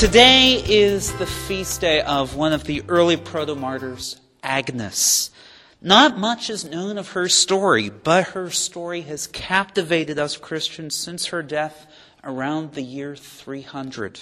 [0.00, 5.30] Today is the feast day of one of the early proto martyrs, Agnes.
[5.82, 11.26] Not much is known of her story, but her story has captivated us Christians since
[11.26, 11.86] her death
[12.24, 14.20] around the year 300.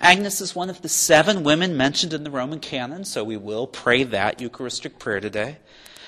[0.00, 3.68] Agnes is one of the seven women mentioned in the Roman canon, so we will
[3.68, 5.58] pray that Eucharistic prayer today.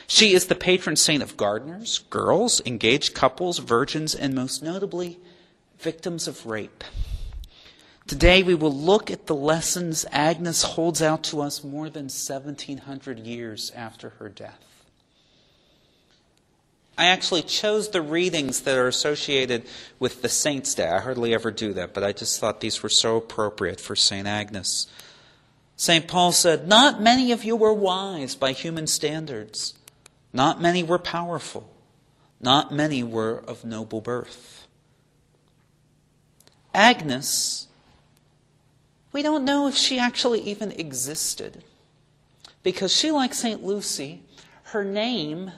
[0.08, 5.20] She is the patron saint of gardeners, girls, engaged couples, virgins, and most notably,
[5.78, 6.82] victims of rape.
[8.10, 13.20] Today we will look at the lessons Agnes holds out to us more than 1700
[13.20, 14.58] years after her death.
[16.98, 19.62] I actually chose the readings that are associated
[20.00, 20.88] with the Saint's Day.
[20.88, 24.26] I hardly ever do that, but I just thought these were so appropriate for St.
[24.26, 24.88] Agnes.
[25.76, 26.08] St.
[26.08, 29.74] Paul said, Not many of you were wise by human standards,
[30.32, 31.72] not many were powerful,
[32.40, 34.66] not many were of noble birth.
[36.74, 37.68] Agnes
[39.12, 41.64] we don't know if she actually even existed.
[42.62, 43.64] Because she, like St.
[43.64, 44.22] Lucy,
[44.64, 45.52] her name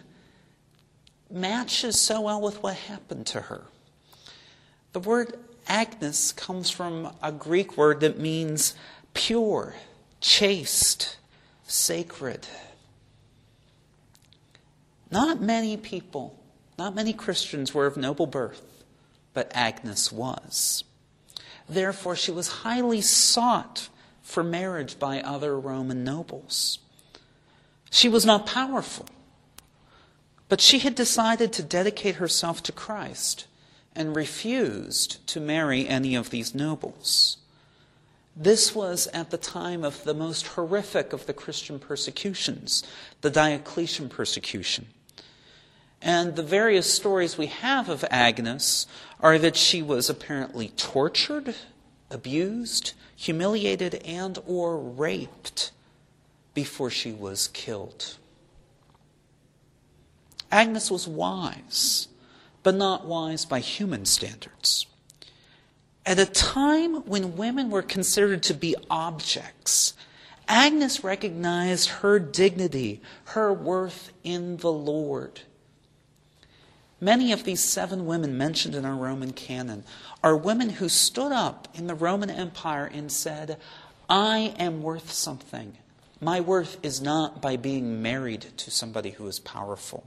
[1.30, 3.64] matches so well with what happened to her.
[4.92, 8.74] The word Agnes comes from a Greek word that means
[9.14, 9.74] pure,
[10.20, 11.16] chaste,
[11.66, 12.46] sacred.
[15.10, 16.38] Not many people,
[16.78, 18.84] not many Christians were of noble birth,
[19.34, 20.84] but Agnes was.
[21.68, 23.88] Therefore, she was highly sought
[24.22, 26.78] for marriage by other Roman nobles.
[27.90, 29.06] She was not powerful,
[30.48, 33.46] but she had decided to dedicate herself to Christ
[33.94, 37.36] and refused to marry any of these nobles.
[38.34, 42.82] This was at the time of the most horrific of the Christian persecutions,
[43.20, 44.86] the Diocletian persecution.
[46.02, 48.86] And the various stories we have of Agnes
[49.20, 51.54] are that she was apparently tortured,
[52.10, 55.70] abused, humiliated, and or raped
[56.54, 58.16] before she was killed.
[60.50, 62.08] Agnes was wise,
[62.64, 64.86] but not wise by human standards.
[66.04, 69.94] At a time when women were considered to be objects,
[70.48, 75.42] Agnes recognized her dignity, her worth in the Lord.
[77.02, 79.82] Many of these seven women mentioned in our Roman canon
[80.22, 83.58] are women who stood up in the Roman Empire and said,
[84.08, 85.78] I am worth something.
[86.20, 90.04] My worth is not by being married to somebody who is powerful.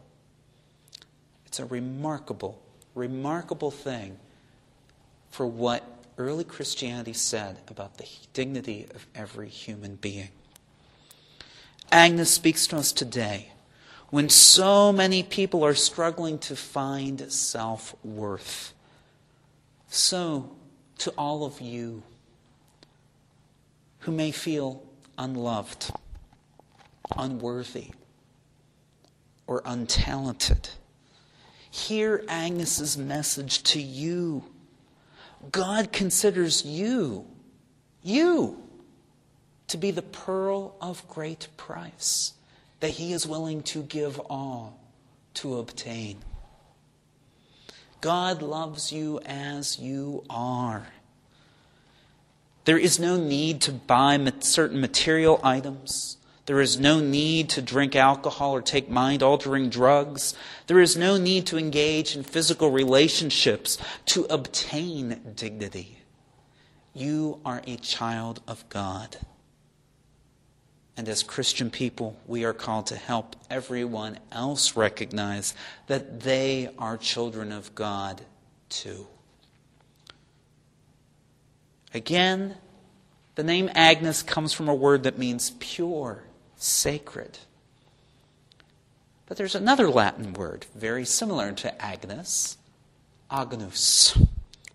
[1.45, 2.61] It's a remarkable,
[2.93, 4.17] remarkable thing
[5.31, 5.83] for what
[6.17, 10.29] early Christianity said about the dignity of every human being.
[11.91, 13.51] Agnes speaks to us today
[14.09, 18.73] when so many people are struggling to find self worth.
[19.87, 20.55] So,
[20.99, 22.03] to all of you
[23.99, 24.83] who may feel
[25.17, 25.91] unloved,
[27.17, 27.91] unworthy,
[29.47, 30.69] or untalented,
[31.69, 34.43] hear Agnes's message to you.
[35.51, 37.27] God considers you,
[38.01, 38.61] you,
[39.67, 42.33] to be the pearl of great price
[42.79, 44.79] that he is willing to give all
[45.35, 46.17] to obtain.
[48.01, 50.87] God loves you as you are.
[52.65, 56.17] There is no need to buy certain material items.
[56.45, 60.35] There is no need to drink alcohol or take mind altering drugs.
[60.67, 65.99] There is no need to engage in physical relationships to obtain dignity.
[66.93, 69.17] You are a child of God.
[70.97, 75.53] And as Christian people, we are called to help everyone else recognize
[75.87, 78.21] that they are children of God
[78.69, 79.07] too.
[81.93, 82.55] Again,
[83.35, 86.23] the name Agnes comes from a word that means pure,
[86.55, 87.39] sacred.
[89.25, 92.57] But there's another Latin word very similar to Agnes,
[93.29, 94.17] agnus,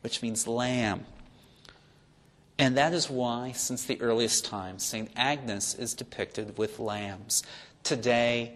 [0.02, 1.06] which means lamb.
[2.60, 5.10] And that is why, since the earliest times, St.
[5.16, 7.42] Agnes is depicted with lambs.
[7.82, 8.52] Today,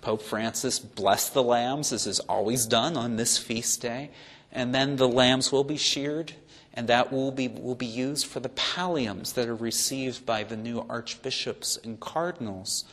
[0.00, 4.10] Pope Francis blessed the lambs, as is always done on this feast day,
[4.52, 6.34] and then the lambs will be sheared,
[6.74, 10.56] and that will be, will be used for the palliums that are received by the
[10.56, 12.84] new archbishops and cardinals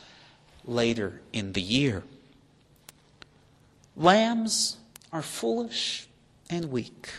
[0.64, 2.02] later in the year.
[3.94, 4.76] Lambs
[5.12, 6.08] are foolish
[6.50, 7.10] and weak,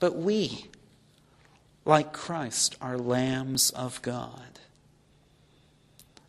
[0.00, 0.68] but we,
[1.88, 4.60] like Christ, are lambs of God.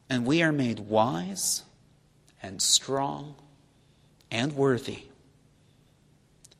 [0.09, 1.63] And we are made wise
[2.41, 3.35] and strong
[4.31, 5.03] and worthy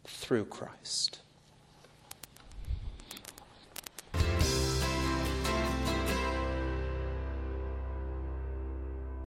[0.04, 1.19] through Christ.